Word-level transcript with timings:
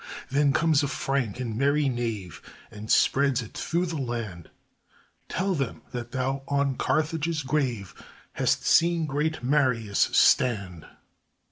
Then 0.31 0.51
comes 0.51 0.81
a 0.81 0.87
frank 0.87 1.39
and 1.39 1.55
merry 1.55 1.87
knave, 1.87 2.41
And 2.71 2.89
spreads 2.89 3.43
it 3.43 3.53
through 3.53 3.85
the 3.85 3.99
land: 4.01 4.49
"Tell 5.29 5.53
them 5.53 5.83
that 5.91 6.11
thou 6.11 6.41
on 6.47 6.75
Carthage's 6.75 7.43
grave 7.43 7.93
Hast 8.33 8.65
seen 8.65 9.05
great 9.05 9.43
Marius 9.43 9.99
stand!" 10.11 10.87